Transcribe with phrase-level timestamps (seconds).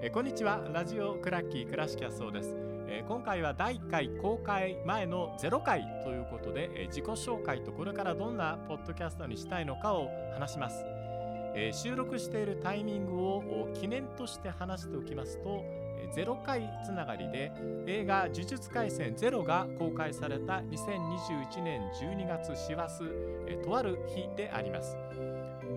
[0.00, 0.60] えこんにちは。
[0.72, 2.54] ラジオクラッキー倉敷康夫です、
[2.86, 10.84] え今回は第1回公開前の0回ということで、え自己紹介とこれからどんなポッドキャストにしたいのかを話します、
[11.56, 15.64] え収録しているタイミングを記念として話しておきますと
[16.14, 17.50] 0回つながりで
[17.88, 23.02] 映画「呪術廻戦ゼロが公開された2021年12月師走
[23.64, 24.96] とある日であります、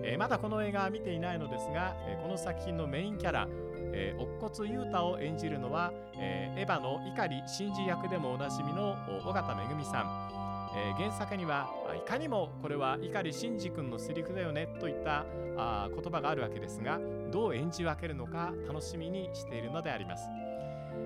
[0.04, 3.48] えまだこの映画は見ていないのですが、えこの作品のメインキャラ
[3.92, 8.96] えー、乙骨雄太を演じるのは、え、エヴァの碇真司役でもおなじみの
[9.26, 10.32] 尾形めさん、
[10.74, 15.26] え、原作にはいかにもこれは碇シンジ君のセリフだよねといった
[15.56, 16.98] あ言葉があるわけですが
[17.30, 20.28] どう演じ分けるのか楽しみにしているのであります、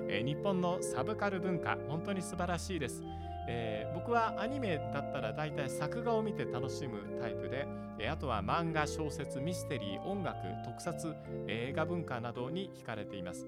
[0.08, 3.02] え、日本のサブカル文化本当に素晴らしいです。
[3.48, 7.66] えー、僕はアニメだったら大体作画を見て楽しむタイプで、
[7.98, 11.14] えー、あとは漫画小説ミステリー音楽特撮
[11.46, 13.46] 映画文化などに惹かれています、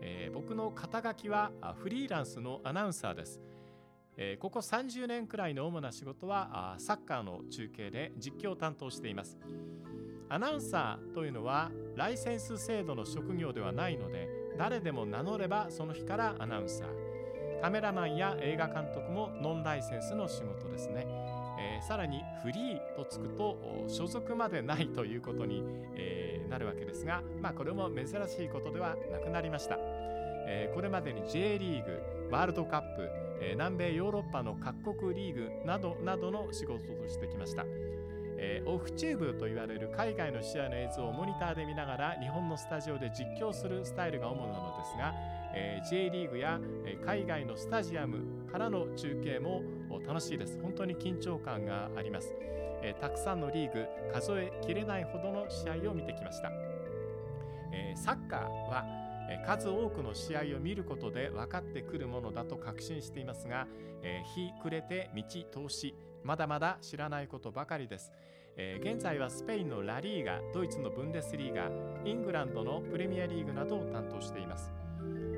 [0.00, 3.40] えー、僕の肩書きはフリーランスのアナウンサーです、
[4.16, 9.38] えここ30年くらいの主な仕事はサッカーの中継で実況を担当しています。
[10.28, 14.28] アナウンサーというのはライセンス制度の職業ではないので
[14.58, 17.05] 誰でも名乗ればその日からアナウンサー。
[17.60, 21.06] カメラマンや映画監督もノンライセンスの仕事ですね、
[21.58, 25.62] えー、さらにフリーとつくと所属までないということに、
[25.94, 33.08] えー、なるわけですが、まあ、これも珍しいことではなくなりました、えー、これまでに J リーグワールドカップ、
[33.40, 37.64] え南米ヨーロッパの各国リーグなどなどの仕事としてきました。
[38.38, 45.14] えー、オフチューブと言われる海外の試合の映像をモニターで見ながら日本のスタジオで実況するスタイルが主なのですが、
[45.58, 49.62] えー、J リーグや、え海外のスタジアムからの中継も
[50.06, 50.60] 楽しいです。
[50.60, 52.34] 本当に緊張感があります、
[52.82, 56.50] えー、たくさんのリーグ数えきれないほどの試合を見てきました、
[57.72, 58.84] えー、サッカーは
[59.44, 63.66] 数多くの試合を見ることで分かってくるものだと確信していますが、
[64.02, 65.22] えー、日暮れて道
[65.68, 68.12] 通しまだまだ知らないことばかりです、
[68.56, 71.70] えー、現在はスペインのラリーガドイツのブンデスリーガ
[72.04, 74.85] イングランドのプレミアリーグなどを担当しています。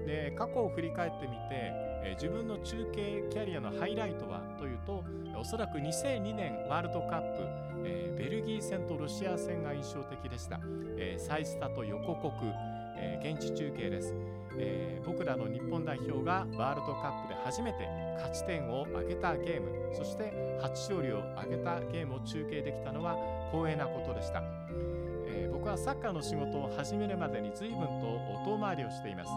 [0.07, 5.05] で過去を振り返ってみて、自分の中継キャリアのハイライトはというと
[5.37, 7.43] おそらく2002年ワールドカップ、
[7.85, 10.61] え、ベルギー戦とロシア戦が印象的でした、
[10.97, 12.33] えー、サイスタと横国、
[12.97, 14.15] え、現地中継です、
[14.59, 17.87] え、僕らの日本代表がワールドカップで初めて
[18.17, 23.17] 勝ち点を挙げたゲームそして初勝利を挙げたゲームを中継できたのは
[23.53, 24.43] 光栄なことでした、
[25.29, 29.31] えー、僕はサッカーの仕事を始めるまでに随分と遠回りをしています。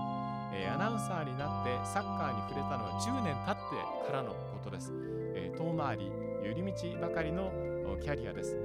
[0.53, 4.91] えー、アナウンサーになってサッカーに触れたのは10年経ってからのことです、
[5.33, 6.11] えー、遠回り
[6.43, 7.51] 寄り道ばかりの
[8.01, 8.57] キャリアです、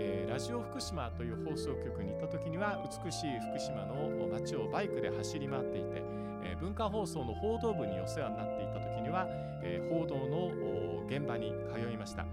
[0.00, 6.02] えー、ラジオ福島という放送局に行った時には美しい福島の街をバイクで走り回っていて、
[6.44, 9.26] えー、文化放送の報道部にお世話になっていた時には、
[9.62, 12.24] えー、報道の現場に通いました。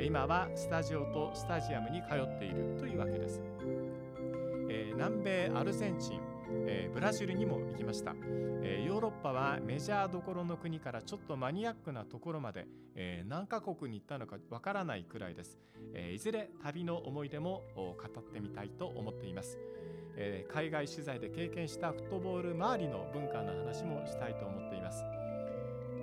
[0.00, 3.42] 今はスタジオとスタジアムに通っているというわけです、
[4.70, 6.29] えー、南米アルゼンチン
[6.66, 8.14] えー、ブラジルにも行きました、
[8.62, 15.58] えー、ヨーロッパはメジャーどころの国からちょっとマニアックなところまで、えー、何カ国に行ったのかわからないくらいです、
[15.94, 19.58] えいずれ旅の思い出も語ってみたいと思っています、
[20.16, 25.04] え海外取材で経験したフットボール周りの文化の話もしたいと思っています。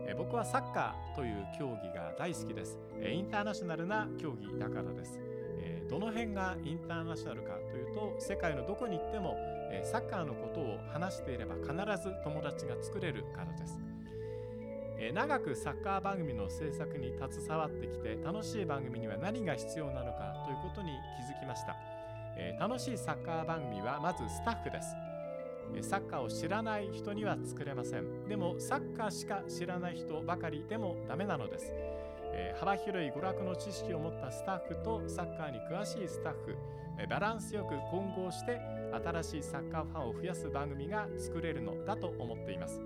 [0.07, 5.19] え僕はサッカーという競技が大好きです、えインターナショナルな競技だからです、
[5.89, 9.37] どの辺がインターナショナルかというと世界のどこに行っても
[9.71, 13.79] えサッカーのことを話していれば必ず友達が作れるからです。
[14.99, 21.75] え長くサッカー番組の制作に携わってきて楽しい番組には何が必要なのかということに気づきました。
[22.35, 24.95] え楽しいサッカー番組はまずスタッフです。
[25.81, 28.27] サッカーを知らない人には作れません。
[28.27, 31.73] でもサッカーしか知らない人ばかりでもダメなのです。
[32.37, 36.55] え幅広い娯楽の知識を持ったスタッフとサッカーに詳しいスタッフ、
[37.09, 38.61] バランスよく混合して
[39.03, 42.81] 新しいサッカーファンを増やす番組が作れるのだと思っています。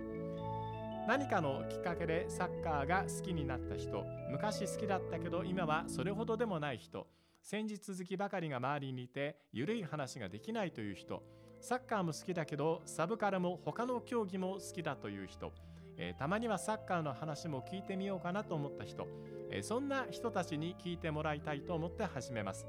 [1.07, 7.07] 何かのきっかけでサッカーが好きになった人昔好きだったけど今はそれほどでもない人
[7.41, 11.23] 戦術好きばかりが周りにいて緩い話ができないという人
[11.59, 15.51] サッカーも好きだけどサブカルも他の競技も好きだという人、
[15.97, 19.07] えー、たまにはサッカーの話も聞いてみようかなと思った人、
[19.49, 22.65] えー、そんな人たちに聞いてもらいたいと思って始めます。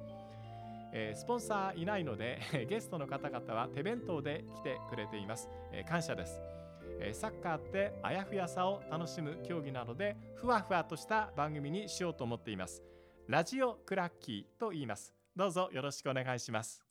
[0.93, 2.39] えー、スポンサーいないので
[2.69, 6.39] ゲストの方々は手弁当で来てくれています、えー、感謝です、
[7.01, 12.83] えー、サッカーってあやふやさを楽しむ競技なのでふわふわとした番組にしようと思っています。
[13.27, 15.15] ラジオクラッキーと言います。
[15.35, 16.85] どうぞよろしくお願いします。